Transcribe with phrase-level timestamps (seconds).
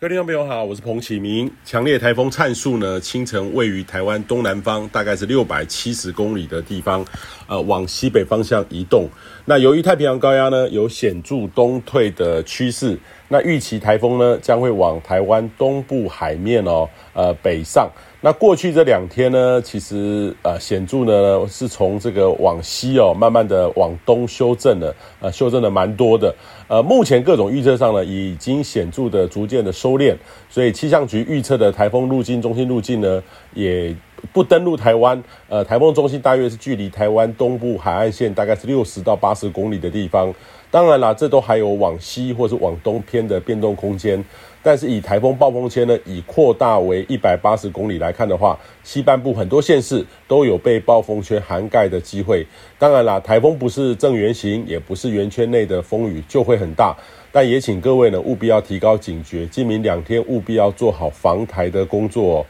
[0.00, 1.50] 各位听众朋友好，我是彭启明。
[1.64, 7.04] 强烈台风灿树呢，清晨位于台湾东南方，大概是六百七十公里的地方，
[7.48, 9.08] 呃，往西北方向移动。
[9.44, 12.96] 那由于太平洋高压呢有显著东退的趋势，
[13.26, 17.90] 那预期台风呢将会往台湾东部海面哦，呃，北上。
[18.20, 26.34] 那过去这两天呢，其实呃显著呢是从这个往西哦，慢慢的往东修正的，呃修正的蛮多的。
[26.66, 30.16] 呃，目前各种预测上呢，已经显著的逐渐的收敛，
[30.50, 33.22] 所以气象局预测的台风路径、中心路径呢，
[33.54, 33.94] 也
[34.32, 35.22] 不登陆台湾。
[35.48, 40.32] 呃，台风中心大约是距离台湾东部海岸线大概是六十到八十公里的地方。
[40.70, 44.22] 当然啦，这都还有往西或是往东偏的变动空间。
[44.62, 52.46] 但是以台风暴风圈呢，以扩大为一百八十公里来看的话，西半部很多县市都有被暴风圈涵盖的机会。
[52.78, 56.94] 当然啦，台风不是正圆形，也不是圆圈内的风雨就会很大。
[57.32, 62.44] 但也请各位呢务必要提高警觉，今明两天务必要做好防台的工作。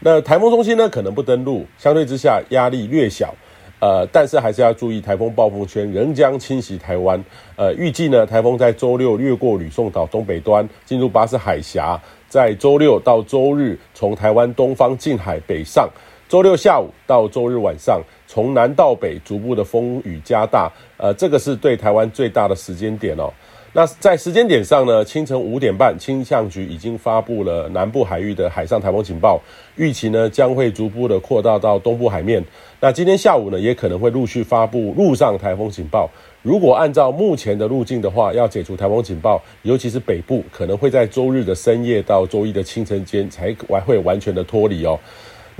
[0.00, 3.34] 那台风中心呢可能不登陆，相对之下压力略小。
[3.80, 7.22] 呃，但是还是要注意，台风暴风圈仍将侵袭台湾。
[7.54, 11.96] 呃，预计呢，台风在周六越过吕宋岛东北端，进入巴士海峡，
[12.28, 15.88] 在周六到周日从台湾东方近海北上。
[16.28, 20.70] 周六下午到周日晚上，从南到北逐步的风雨加大。
[20.98, 23.32] 呃，这个是对台湾最大的时间点哦。
[23.72, 29.38] 那在时间点上呢，清晨五点半，气象局已经发布了南部海域的海上台风警报，
[29.76, 32.42] 预期呢将会逐步的扩大到东部海面。
[32.80, 36.08] 那今天下午呢，也可能会陆续发布陆上台风警报。
[36.42, 44.98] 如果按照目前的路径的话，要解除台风警报，尤其是北部，可能会在周日的深夜到周一的清晨间才完会完全的脱离哦。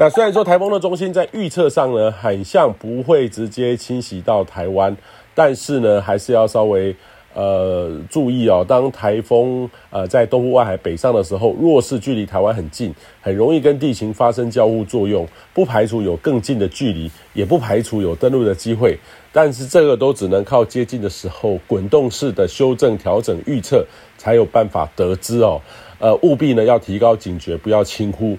[0.00, 4.96] 那虽然说台风的中心在预测上呢，很像不会直接侵袭到台湾，
[5.34, 6.94] 但是呢，还是要稍微。
[7.34, 18.98] 呃，注意哦，当台风呃在东部外海北上的时候，若是距离台湾很近，很容易跟地形发生交互作用，不排除有更近的距离，也不排除有登陆的机会。
[19.30, 23.86] 但是这个都只能靠接近的时候滚动式的修正、调整、预测，
[24.16, 25.60] 才有办法得知哦。
[26.00, 28.36] 呃，务必呢要提高警觉，不要轻忽。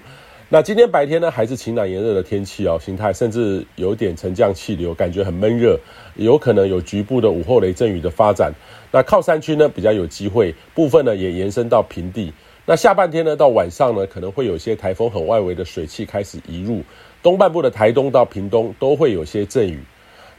[0.52, 5.78] 那今天白天呢，还是晴朗炎热的天气哦，形态甚至有点沉降气流，感觉很闷热，
[6.16, 8.52] 有可能有局部的午后雷阵雨的发展。
[8.90, 12.32] 那靠山区呢比较有机会，部分呢也延伸到平地。
[12.66, 16.82] 那下半天呢到晚上呢，可能会有些台风很外围的水汽开始移入
[17.22, 19.78] 东半部的台东到屏东，都会有些阵雨。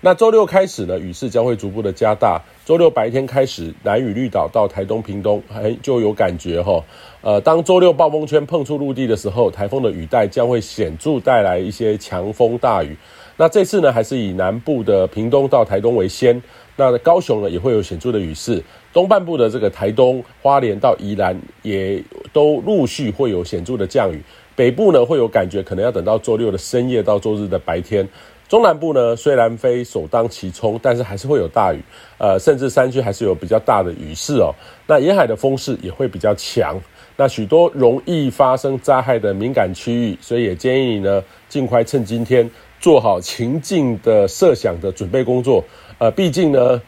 [0.03, 2.41] 那周六开始呢，雨势将会逐步的加大。
[2.65, 6.83] 周六白天开始，南屿绿岛到台东、屏东，还就有感觉哈。
[7.21, 12.97] 呃，当周六暴风圈碰触陆地的时候，台风的雨带将会显著带来一些强风大雨。
[13.37, 16.41] 那这次呢，还是以南部的屏东到台东为先。
[16.75, 18.63] 那高雄呢，也会有显著的雨势。
[18.91, 22.03] 东半部的这个台东、花莲到宜兰，也
[22.33, 24.19] 都陆续会有显著的降雨。
[24.55, 28.07] 北部呢，会有感觉，可能要等到周六的深夜到周日的白天。
[28.51, 31.81] 中南部呢，虽然非首当其冲，但是还是会有大雨，
[32.17, 34.53] 呃，甚至山区还是有比较大的雨势哦。
[34.85, 36.77] 那沿海的风势也会比较强，
[37.15, 45.63] 那许多容易发生灾害的敏感区域，所以也建议你呢，尽快趁今天做好情境的设想的准备工作。
[45.97, 46.81] 呃，毕竟呢，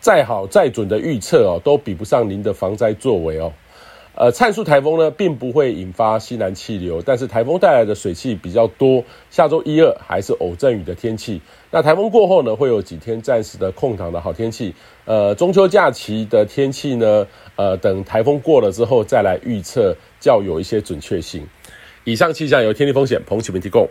[0.00, 3.52] 再好再准的预测哦，都比不上您的防灾作为哦。
[4.20, 9.04] 呃，灿树台风呢，并不会引发西南气流，但是台风带来的水汽比较多。
[9.30, 11.40] 下周一二还是偶阵雨的天气。
[11.70, 14.74] 那台风过后呢，会有几天暂时的空档的好天气。
[15.04, 17.24] 呃，中秋假期的天气呢，
[17.54, 21.46] 呃，等台风过了之后再来预测，较有一些准确性。
[22.02, 23.88] 以上气象由天气风险彭启明提供。